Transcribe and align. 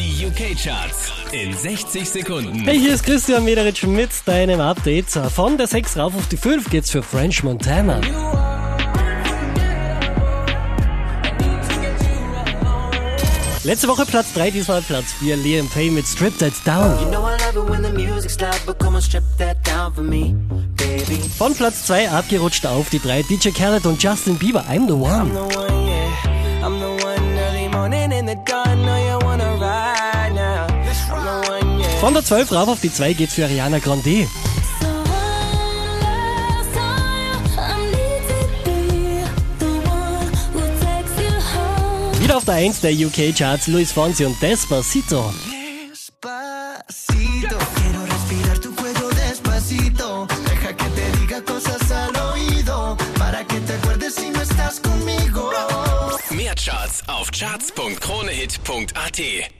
Die 0.00 0.26
UK-Charts 0.26 1.12
in 1.30 1.54
60 1.54 2.08
Sekunden. 2.08 2.60
Hey, 2.64 2.78
hier 2.78 2.94
ist 2.94 3.04
Christian 3.04 3.44
Mederitsch 3.44 3.82
mit 3.82 4.08
deinem 4.24 4.58
Update. 4.58 5.10
Von 5.10 5.58
der 5.58 5.66
6 5.66 5.98
rauf 5.98 6.14
auf 6.16 6.26
die 6.28 6.38
5 6.38 6.70
geht's 6.70 6.90
für 6.90 7.02
French 7.02 7.42
Montana. 7.42 8.00
Letzte 13.62 13.88
Woche 13.88 14.06
Platz 14.06 14.32
3, 14.32 14.50
diesmal 14.52 14.80
Platz 14.80 15.12
4. 15.18 15.36
Liam 15.36 15.68
Payne 15.68 15.90
mit 15.90 16.06
Strip 16.06 16.38
That 16.38 16.54
Down. 16.64 16.98
You 16.98 17.10
know 17.10 17.26
I 17.26 17.36
love 17.44 17.56
it 17.56 17.68
when 17.68 17.82
the 17.82 17.90
music's 17.92 18.40
loud, 18.40 18.58
but 18.64 18.78
come 18.78 18.96
on, 18.96 19.02
strip 19.02 19.22
that 19.36 19.58
down 19.66 19.92
for 19.92 20.02
me, 20.02 20.34
baby. 20.78 21.20
Von 21.36 21.54
Platz 21.54 21.84
2 21.84 22.08
abgerutscht 22.10 22.64
auf 22.64 22.88
die 22.88 23.00
3. 23.00 23.20
DJ 23.24 23.50
Khaled 23.50 23.84
und 23.84 24.02
Justin 24.02 24.38
Bieber, 24.38 24.64
I'm 24.66 24.86
the 24.86 24.94
I'm 24.94 25.02
One. 25.02 25.34
the 25.34 25.58
one, 25.58 25.86
yeah. 25.86 26.66
I'm 26.66 26.78
the 26.80 27.04
one 27.04 27.38
early 27.38 27.68
morning 27.68 28.12
in 28.12 28.24
the 28.26 28.36
dawn. 28.46 28.79
Von 32.00 32.14
der 32.14 32.24
12 32.24 32.50
rauf 32.52 32.68
auf 32.70 32.80
die 32.80 32.90
2 32.90 33.12
geht's 33.12 33.34
für 33.34 33.44
Ariana 33.44 33.78
Grande. 33.78 34.26
Wieder 42.18 42.38
auf 42.38 42.46
der 42.46 42.54
1 42.54 42.80
der 42.80 42.92
UK-Charts 42.92 43.66
Luis 43.66 43.92
Fonsi 43.92 44.24
und 44.24 44.40
Despacito. 44.40 45.30
Despacito, 45.90 47.58
quiero 47.74 48.02
respirar 48.06 48.58
tu 48.62 48.74
cuello 48.74 49.10
despacito. 49.10 50.26
Deja 50.46 50.72
que 50.72 50.84
te 50.84 51.12
diga 51.18 51.44
cosas 51.44 51.90
al 51.90 52.16
oído. 52.32 52.96
Para 53.18 53.44
que 53.44 53.60
te 53.60 53.74
acuerdes 53.74 54.14
si 54.14 54.30
no 54.30 54.40
estás 54.40 54.80
conmigo. 54.80 55.50
Mehr 56.30 56.54
Charts 56.54 57.02
auf 57.08 57.30
charts.kronehit.at. 57.30 59.59